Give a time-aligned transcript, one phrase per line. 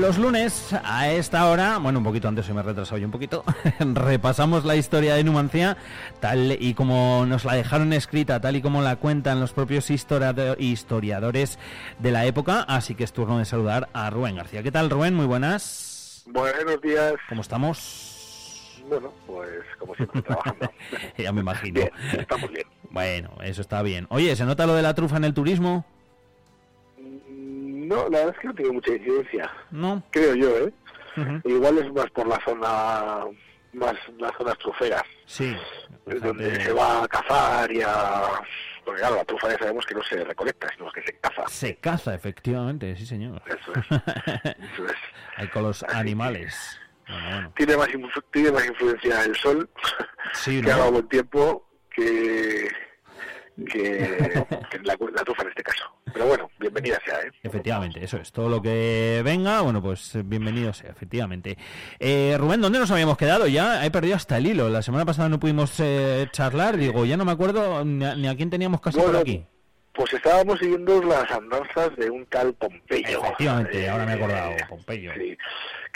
[0.00, 3.12] Los lunes a esta hora, bueno, un poquito antes se me he retrasado yo un
[3.12, 3.44] poquito,
[3.80, 5.78] repasamos la historia de Numancia
[6.20, 11.58] tal y como nos la dejaron escrita, tal y como la cuentan los propios historiadores
[11.98, 14.62] de la época, así que es turno de saludar a Rubén García.
[14.62, 15.14] ¿Qué tal, Rubén?
[15.14, 16.24] Muy buenas.
[16.26, 17.14] Buenos días.
[17.30, 18.82] ¿Cómo estamos?
[18.90, 20.70] Bueno, pues como siempre trabajando.
[21.16, 21.80] ya me imagino.
[22.12, 22.66] estamos bien.
[22.90, 24.06] Bueno, eso está bien.
[24.10, 25.86] Oye, ¿se nota lo de la trufa en el turismo?
[27.86, 29.50] No, la verdad es que no tiene mucha incidencia.
[29.70, 30.02] No.
[30.10, 30.72] Creo yo, ¿eh?
[31.44, 33.24] Igual es más por la zona,
[33.72, 35.02] más las zonas truferas.
[35.24, 35.56] Sí.
[36.04, 38.24] Donde se va a cazar y a...
[38.84, 41.48] Porque claro, la trufa ya sabemos que no se recolecta, sino que se caza.
[41.48, 43.42] Se caza, efectivamente, sí señor.
[43.46, 43.86] Eso es.
[44.72, 44.94] Eso es.
[45.36, 46.78] Hay con los animales.
[47.56, 47.88] Tiene, más
[48.32, 49.70] tiene más influencia el sol,
[50.32, 52.68] sí, que haga buen tiempo, que
[53.72, 55.84] que, la, la, trufa en este caso.
[56.12, 57.32] Pero bueno, bienvenida sea, ¿eh?
[57.42, 58.30] Efectivamente, eso es.
[58.30, 61.56] Todo lo que venga, bueno, pues bienvenido sea, efectivamente.
[61.98, 63.46] Eh, Rubén, ¿dónde nos habíamos quedado?
[63.46, 64.68] Ya he perdido hasta el hilo.
[64.68, 68.50] La semana pasada no pudimos eh, charlar, digo, ya no me acuerdo ni a, quién
[68.50, 69.44] teníamos casi por aquí.
[69.94, 73.24] Pues estábamos siguiendo las andanzas de un tal Pompeyo.
[73.24, 75.12] Efectivamente, ahora me he acordado, Pompeyo.
[75.14, 75.38] Sí,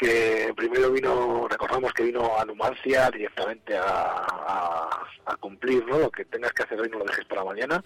[0.00, 4.24] que primero vino, recordamos que vino a Numancia directamente a,
[5.26, 5.98] a, cumplir, ¿no?
[5.98, 7.84] Lo que tengas que hacer hoy no lo dejes para mañana.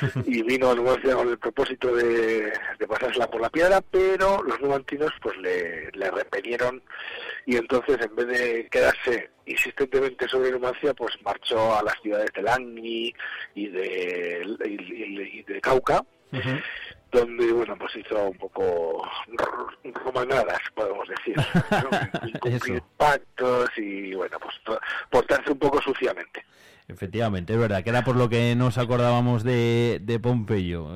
[0.26, 4.60] y vino a Numancia con el propósito de, de pasársela por la piedra, pero los
[4.60, 6.82] numantinos pues le, le repelieron
[7.46, 12.42] y entonces en vez de quedarse insistentemente sobre Numancia, pues marchó a las ciudades de
[12.42, 13.14] Langui
[13.54, 16.04] y de, y, de Cauca,
[17.12, 19.06] donde, bueno, pues hizo un poco
[20.04, 21.36] romanadas, podemos decir,
[22.40, 24.80] cumplir pactos y, bueno, pues
[25.10, 26.44] portarse un poco suciamente.
[26.88, 30.88] Efectivamente, es verdad, que era por lo que nos acordábamos de, de Pompeyo.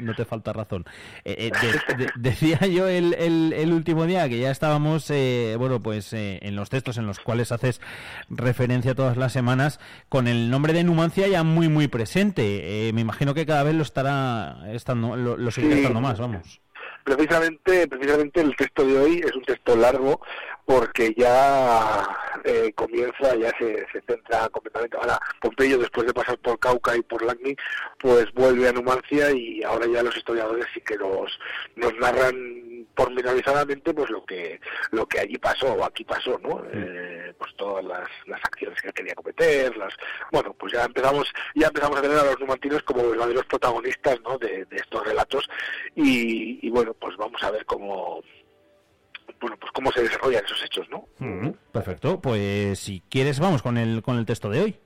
[0.00, 0.84] No te falta razón.
[1.24, 6.56] Eh, eh, decía yo el, el, último día que ya estábamos, eh, bueno, pues en
[6.56, 7.80] los textos en los cuales haces
[8.28, 12.90] referencia todas las semanas, con el nombre de Numancia ya muy, muy presente.
[12.92, 16.60] me imagino que cada vez lo estará estando, lo, lo sigue estando más, vamos
[17.04, 20.20] precisamente precisamente el texto de hoy es un texto largo
[20.70, 22.06] porque ya
[22.44, 24.96] eh, comienza, ya se, se, centra completamente.
[24.96, 27.56] Ahora, Pompeyo, después de pasar por Cauca y por Lagni,
[27.98, 31.36] pues vuelve a Numancia y ahora ya los historiadores sí que nos,
[31.74, 34.60] nos narran pormenorizadamente pues lo que
[34.92, 36.62] lo que allí pasó o aquí pasó, ¿no?
[36.72, 39.92] Eh, pues todas las, las acciones que quería cometer, las
[40.30, 44.38] bueno, pues ya empezamos ya empezamos a tener a los numantinos como verdaderos protagonistas, ¿no?
[44.38, 45.48] De, de estos relatos
[45.96, 48.22] y, y bueno, pues vamos a ver cómo
[49.40, 51.06] bueno, pues cómo se desarrollan esos hechos, ¿no?
[51.72, 54.76] perfecto, pues si quieres vamos con el, con el texto de hoy.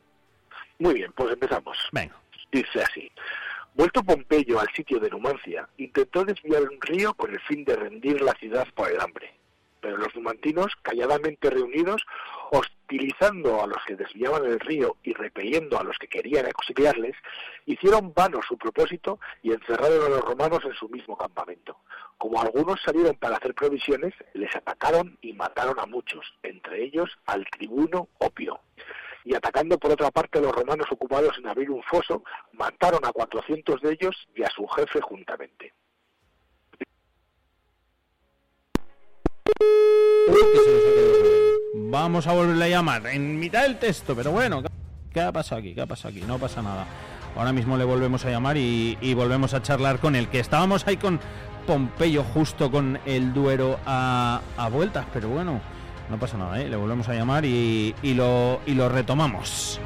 [0.79, 1.77] Muy bien, pues empezamos.
[1.93, 2.17] Venga.
[2.53, 3.11] Dice así.
[3.75, 8.21] Vuelto Pompeyo al sitio de Numancia, intentó desviar un río con el fin de rendir
[8.23, 9.35] la ciudad por el hambre.
[9.81, 12.03] Pero los numantinos, calladamente reunidos,
[12.85, 17.17] hostilizando a los que desviaban el río y repeliendo a los que querían auxiliarles,
[17.67, 21.79] hicieron vano su propósito y encerraron a los romanos en su mismo campamento.
[22.19, 27.45] Como algunos salieron para hacer provisiones, les atacaron y mataron a muchos, entre ellos al
[27.47, 28.61] tribuno Opio.
[29.25, 33.13] Y atacando por otra parte a los romanos ocupados en abrir un foso, mataron a
[33.13, 35.73] 400 de ellos y a su jefe juntamente.
[41.77, 44.63] Vamos a volverle a llamar en mitad del texto, pero bueno,
[45.13, 45.75] ¿qué ha pasado aquí?
[45.75, 46.23] ¿Qué ha pasado aquí?
[46.25, 46.87] No pasa nada.
[47.37, 50.97] Ahora mismo le volvemos a llamar y, volvemos a charlar con él, que estábamos ahí
[50.97, 51.19] con
[51.67, 54.41] Pompeyo justo con el Duero a,
[54.71, 55.61] vueltas, pero bueno,
[56.09, 56.69] no pasa nada, ¿eh?
[56.69, 59.81] le volvemos a llamar y, lo, y lo retomamos.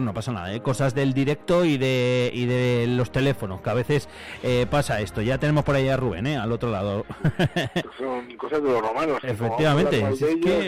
[0.00, 0.62] Bueno, no pasa nada, ¿eh?
[0.62, 4.08] cosas del directo y de, y de los teléfonos, que a veces
[4.42, 5.20] eh, pasa esto.
[5.20, 6.38] Ya tenemos por ahí a Rubén, ¿eh?
[6.38, 7.04] al otro lado.
[7.98, 9.18] Son cosas de los romanos.
[9.22, 10.02] Efectivamente,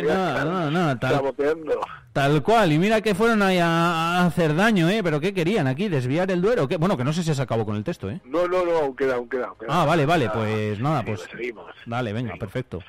[0.05, 0.99] nada, nada,
[2.12, 2.73] tal, cual.
[2.73, 5.00] Y mira que fueron ahí a, hacer daño, ¿eh?
[5.02, 5.88] Pero ¿qué querían aquí?
[5.88, 6.69] ¿Desviar el duero?
[6.69, 6.76] ¿Qué?
[6.76, 8.20] Bueno, que no sé si se acabó con el texto, ¿eh?
[8.26, 9.49] No, no, no, aún queda, aún queda.
[9.67, 11.26] Ah, vale, vale, pues nada, pues...
[11.87, 12.81] Dale, venga, perfecto.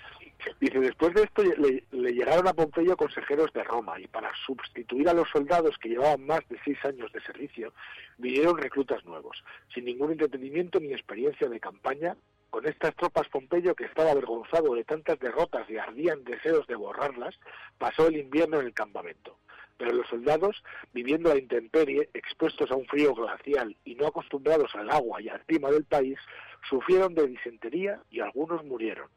[0.59, 5.13] Dice, después de esto le, llegaron a Pompeyo consejeros de Roma y para sustituir a
[5.13, 7.73] los soldados que llevaban más de seis años de servicio,
[8.17, 9.43] vinieron reclutas nuevos,
[9.73, 12.17] sin ningún entretenimiento ni experiencia de campaña.
[12.49, 17.39] Con estas tropas Pompeyo, que estaba avergonzado de tantas derrotas y ardían deseos de borrarlas,
[17.79, 19.37] pasó el invierno en el campamento.
[19.77, 20.63] Pero los soldados,
[20.93, 25.29] viviendo a la intemperie, expuestos a un frío glacial y no acostumbrados al agua y
[25.29, 26.19] al clima del país,
[26.69, 29.09] sufrieron de disentería y algunos murieron.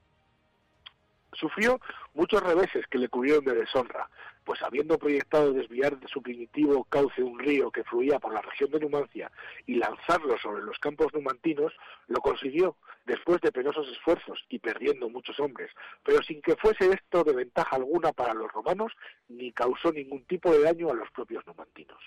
[1.38, 1.80] Sufrió
[2.14, 4.08] muchos reveses que le cubrieron de deshonra,
[4.44, 8.70] pues habiendo proyectado desviar de su primitivo cauce un río que fluía por la región
[8.70, 9.30] de Numancia
[9.66, 11.72] y lanzarlo sobre los campos numantinos,
[12.06, 15.70] lo consiguió después de penosos esfuerzos y perdiendo muchos hombres,
[16.04, 18.92] pero sin que fuese esto de ventaja alguna para los romanos
[19.28, 21.98] ni causó ningún tipo de daño a los propios numantinos.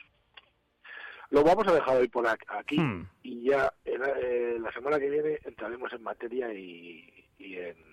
[1.31, 3.07] Lo vamos a dejar hoy por aquí hmm.
[3.21, 7.88] y ya eh, la semana que viene entraremos en materia y en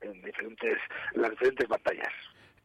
[0.00, 0.78] en diferentes,
[1.14, 2.12] las diferentes batallas.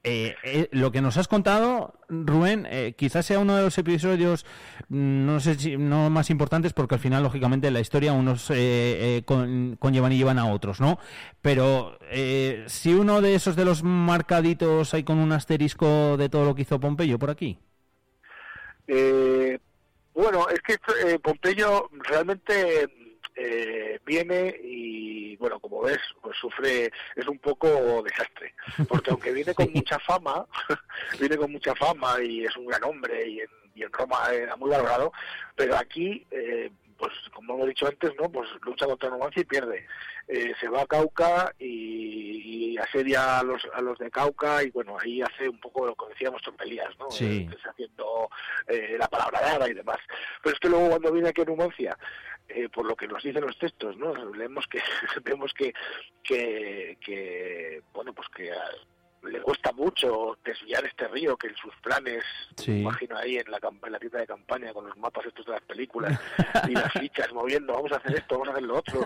[0.08, 4.46] Eh, eh, lo que nos has contado, Rubén, eh, quizás sea uno de los episodios,
[4.88, 8.46] mm, no sé si no más importantes, porque al final, lógicamente, la historia unos
[9.26, 11.00] conllevan y llevan a otros, ¿no?
[11.42, 11.98] Pero
[12.68, 16.62] si uno de esos de los marcaditos hay con un asterisco de todo lo que
[16.62, 17.58] hizo Pompeyo por aquí.
[20.14, 23.05] bueno, es que Pompeyo realmente
[24.06, 28.54] viene y bueno, como ves, pues sufre, es un poco desastre,
[28.88, 30.46] porque aunque viene con mucha fama,
[31.20, 34.56] viene con mucha fama y es un gran hombre y en, y en Roma era
[34.56, 35.12] muy valorado,
[35.56, 36.72] pero aquí, eh,
[37.06, 38.32] pues como hemos dicho antes, ¿no?
[38.32, 39.86] Pues lucha contra Numancia y pierde.
[40.28, 44.98] Eh, se va a Cauca y, asedia a los, a los de Cauca y bueno,
[45.00, 47.10] ahí hace un poco lo que decíamos trompelías, ¿no?
[47.10, 47.48] Sí.
[47.50, 48.30] Eh, haciendo
[48.98, 50.00] la palabra dada y demás.
[50.42, 51.98] Pero es que luego cuando viene aquí a Numancia
[52.48, 54.14] eh, por lo que nos dicen los textos, ¿no?
[54.34, 54.80] Leemos que
[55.24, 55.74] vemos que,
[56.24, 58.52] que, bueno, pues que
[59.30, 62.24] le cuesta mucho desviar este río que en sus planes,
[62.68, 65.62] imagino ahí en la, en la tienda de campaña con los mapas estos de las
[65.62, 66.20] películas
[66.70, 69.06] y las fichas moviendo, vamos a hacer esto, vamos a hacer lo otro.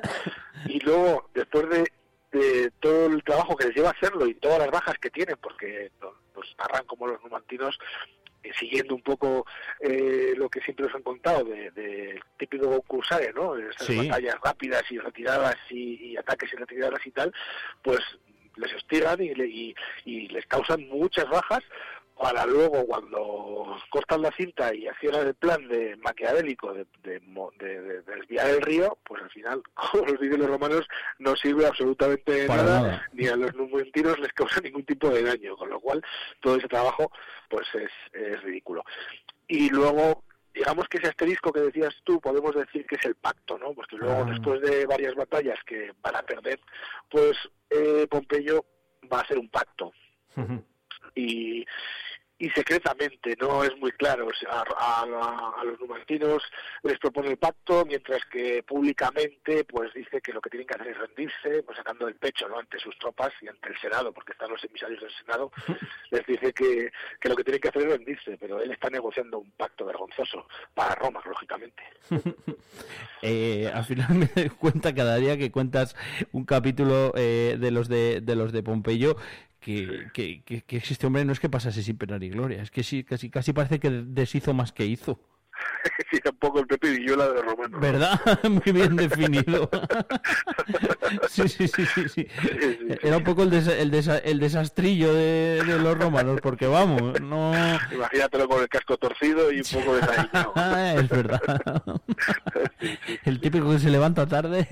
[0.66, 1.92] Y luego, después de,
[2.32, 5.38] de todo el trabajo que les lleva a hahacerlo y todas las bajas que tienen,
[5.42, 5.92] porque
[6.34, 7.78] pues narran como los numantinos
[8.42, 9.46] eh, siguiendo un poco
[9.82, 13.58] eh, lo que siempre nos han contado del de típico concursare, ¿no?
[13.58, 17.34] Esas batallas rápidas y retiradas y, ataques y retiradas y tal,
[17.82, 18.00] pues
[18.60, 19.74] les hostigan y,
[20.06, 21.64] y les causan muchas bajas
[22.20, 26.86] para luego cuando cortan la cinta y hacían el plan de maquiavélico de,
[28.06, 30.86] desviar el río, pues al final, como los dicen los romanos,
[31.18, 35.70] no sirve absolutamente nada, ni a los numentinos les causa ningún tipo de daño, con
[35.70, 36.04] lo cual
[36.42, 37.10] todo ese trabajo
[37.50, 38.84] pues es, es ridículo.
[39.48, 40.24] Y luego
[40.60, 43.74] digamos que ese asterisco que decías tú, podemos decir que es el pacto, ¿no?
[43.74, 44.30] Porque luego, ah.
[44.30, 46.60] después de varias batallas que van a perder,
[47.10, 47.38] pues
[47.70, 48.66] eh, Pompeyo
[49.12, 49.94] va a hacer un pacto.
[51.16, 51.66] y,
[52.40, 54.30] y secretamente, no es muy claro.
[54.50, 55.06] a,
[55.64, 56.42] los numantinos
[56.84, 60.88] les propone el pacto, mientras que públicamente pues dice que lo que tienen que hacer
[60.88, 62.58] es rendirse, pues sacando el pecho ¿no?
[62.58, 65.52] ante sus tropas y ante el Senado, porque están los emisarios del Senado,
[66.12, 69.40] les dice que, que lo que tienen que hacer es rendirse, pero él está negociando
[69.40, 71.84] un pacto vergonzoso para Roma, lógicamente.
[73.22, 75.96] eh, al final me doy cuenta cada día que cuentas
[76.32, 79.18] un capítulo eh, de los de, de los de Pompeyo
[79.60, 82.72] que, que, que, que, este hombre no es que pasase sin pena ni gloria, es
[82.72, 85.20] que sí, casi, casi parece que deshizo más que hizo.
[86.12, 87.80] sí, tampoco el Pepe Villola de Romano.
[87.80, 88.20] ¿Verdad?
[88.50, 89.70] Muy bien definido.
[91.30, 92.28] sí, sí, sí, sí,
[93.02, 93.94] Era un poco el, el,
[94.24, 97.54] el desastrillo de, de, los romanos, porque vamos, no...
[97.92, 100.02] Imagínatelo con el casco torcido y un poco de
[100.34, 101.42] ah, es verdad.
[103.26, 104.68] el típico que se levanta tarde.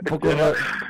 [0.00, 0.28] un poco...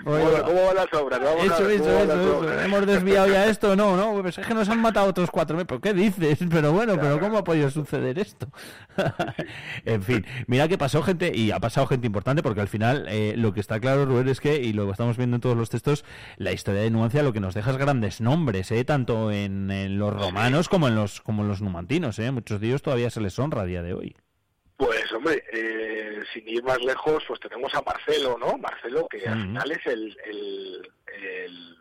[0.05, 1.21] Bueno, ¿cómo van las obras?
[1.45, 5.09] eso, eso, eso, Hemos desviado ya esto, no, no, pues es que nos han matado
[5.09, 5.59] otros cuatro.
[5.67, 6.39] ¿Pero qué dices?
[6.51, 8.49] Pero bueno, pero ¿cómo ha podido suceder esto?
[9.85, 13.35] en fin, mira que pasó gente, y ha pasado gente importante, porque al final eh,
[13.37, 16.05] lo que está claro, Rubén, es que, y lo estamos viendo en todos los textos,
[16.37, 20.13] la historia de Nuancia lo que nos deja es grandes nombres, eh, tanto en, los
[20.13, 22.19] romanos como en los, como en los numantinos.
[22.19, 22.31] Eh.
[22.31, 24.17] Muchos de ellos todavía se les honra a día de hoy.
[24.77, 28.59] Pues hombre, eh, sin ir más lejos, pues tenemos a Marcelo, ¿no?
[28.59, 31.77] Marcelo, que al final es el, el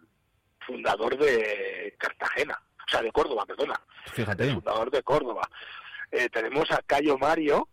[0.60, 2.62] fundador de Cartagena.
[2.86, 3.80] O sea, de Córdoba, perdona.
[4.14, 4.44] Fíjate.
[4.44, 5.50] El fundador de Córdoba.
[6.12, 7.70] Eh, tenemos a Cayo Mario,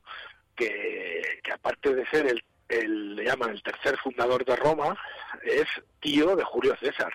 [0.56, 4.96] que, que aparte de ser el, el, le llaman el tercer fundador de Roma,
[5.42, 5.66] es
[6.00, 7.12] tío de Julio César.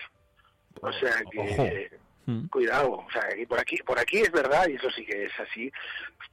[0.81, 1.91] O sea que
[2.25, 2.47] mm.
[2.47, 5.39] cuidado, o sea que por aquí, por aquí es verdad y eso sí que es
[5.39, 5.71] así.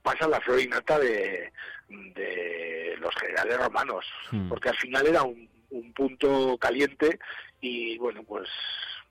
[0.02, 1.52] Pasa la flor innata de,
[1.88, 4.48] de los generales romanos, mm.
[4.48, 7.18] porque al final era un, un punto caliente
[7.60, 8.48] y bueno pues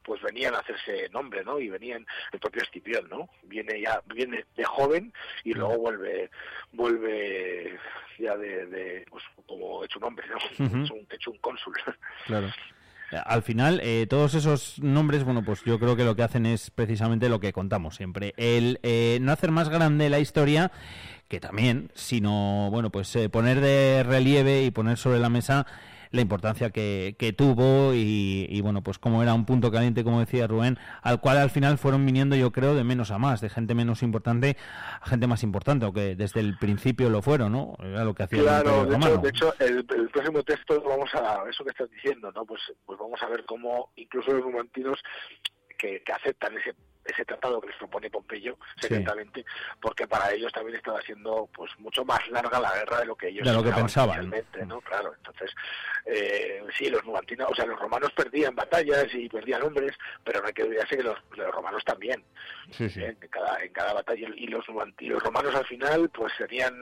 [0.10, 1.60] pues venían a hacerse nombre, ¿no?
[1.60, 3.30] Y venían el propio Escipión, ¿no?
[3.44, 5.14] Viene ya viene de joven
[5.44, 6.32] y luego vuelve
[6.72, 7.78] vuelve
[8.18, 10.86] ya de, pues como hecho un hombre, ¿no?
[11.12, 11.76] hecho, un, cónsul.
[12.26, 12.48] Claro.
[13.26, 16.72] Al final, eh, todos esos nombres, bueno, pues yo creo que lo que hacen es
[16.72, 18.34] precisamente lo que contamos siempre.
[18.38, 20.72] El eh, no hacer más grande la historia,
[21.28, 25.68] que también, sino, bueno, pues eh, poner de relieve y poner sobre la mesa
[26.12, 30.48] la importancia que, que tuvo y, bueno, pues como era un punto caliente, como decía
[30.48, 33.76] Rubén, al cual al final fueron viniendo, yo creo, de menos a más, de gente
[33.76, 34.58] menos importante
[35.02, 37.76] a gente más importante, o que desde el principio lo fueron, ¿no?
[37.80, 41.44] Era lo que hacía claro, el de hecho, de hecho el, próximo texto vamos a,
[41.50, 42.46] eso que estás diciendo, ¿no?
[42.46, 45.00] Pues, pues vamos a ver cómo incluso los romantinos
[45.78, 46.74] que, que aceptan ese
[47.10, 49.46] ese tratado que les propone Pompeyo secretamente,
[49.80, 53.30] porque para ellos también estaba siendo pues mucho más larga la guerra de lo que
[53.30, 54.32] ellos de lo que pensaban
[54.68, 54.82] ¿no?
[54.82, 55.52] Claro, entonces
[56.06, 60.48] eh, sí, los numantinos, o sea, los romanos perdían batallas y perdían hombres, pero no
[60.48, 61.18] hay que olvidarse que los,
[61.52, 62.24] romanos también,
[62.72, 63.04] sí, sí.
[63.04, 66.74] En, cada, en cada batalla y los, los romanos al final pues serían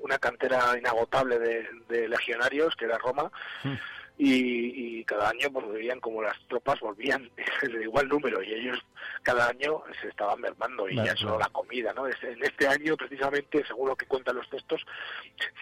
[0.00, 3.30] una cantera inagotable de, legionarios que era Roma.
[3.64, 3.74] Mm
[4.18, 7.30] y, cada año pues veían como las tropas volvían
[7.62, 8.78] de igual número y ellos
[9.22, 12.06] cada año se estaban mermando y ya solo la comida, ¿no?
[12.06, 14.84] En este año precisamente, según lo que cuentan los textos,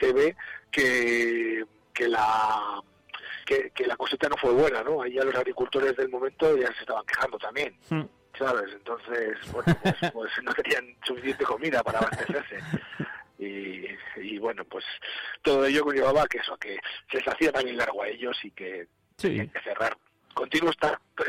[0.00, 0.36] se ve
[0.70, 2.82] que, que la
[3.46, 5.02] que, la cosecha no fue buena, ¿no?
[5.02, 7.74] Ahí ya los agricultores del momento ya se estaban quejando también.
[7.88, 8.02] Hmm.
[8.36, 8.70] ¿Sabes?
[8.74, 12.58] Entonces, bueno, pues, pues no tenían suficiente comida para abastecerse.
[13.38, 14.84] y, bueno, pues
[15.42, 16.78] todo ello llevaba que eso, que
[17.10, 19.96] se les hacía también largo a ellos y que tenían que cerrar
[20.34, 20.76] continuos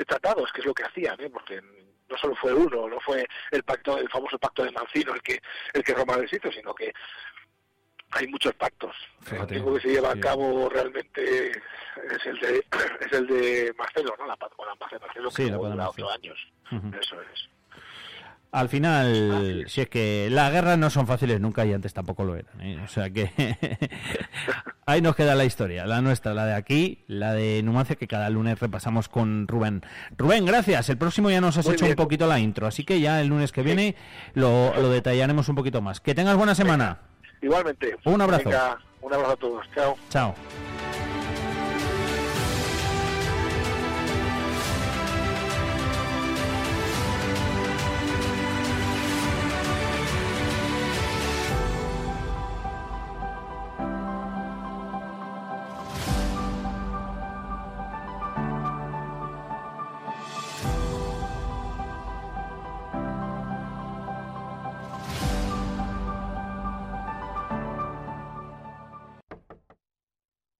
[0.07, 1.29] tratados, que es lo que hacían, ¿eh?
[1.29, 1.61] porque
[2.09, 5.41] no solo fue uno, no fue el pacto, el famoso pacto de Mancino el que
[5.73, 6.93] el que Roma deshizo, sino que
[8.11, 8.95] hay muchos pactos.
[9.31, 12.65] el único que se lleva a cabo realmente es el de
[13.01, 14.25] es el de Marcelo, ¿no?
[14.25, 16.37] La paz con la paz de Marcelo que dura ocho años.
[16.99, 17.49] Eso es.
[18.51, 22.35] Al final, si es que las guerras no son fáciles nunca y antes tampoco lo
[22.35, 22.61] eran.
[22.61, 22.79] ¿eh?
[22.83, 23.29] O sea que
[24.85, 28.29] ahí nos queda la historia, la nuestra, la de aquí, la de Numancia, que cada
[28.29, 29.81] lunes repasamos con Rubén.
[30.17, 30.89] Rubén, gracias.
[30.89, 33.51] El próximo ya nos has hecho un poquito la intro, así que ya el lunes
[33.51, 33.95] que viene
[34.33, 35.99] lo, detallaremos un poquito más.
[35.99, 36.99] Que tengas buena semana.
[37.41, 37.97] Igualmente.
[38.05, 38.49] Un abrazo.
[39.01, 39.65] un abrazo a todos.
[39.75, 39.97] Chao.
[40.09, 40.35] Chao.